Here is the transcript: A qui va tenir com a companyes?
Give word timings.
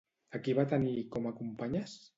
A 0.39 0.41
qui 0.47 0.55
va 0.61 0.65
tenir 0.73 0.95
com 1.17 1.31
a 1.33 1.37
companyes? 1.43 1.99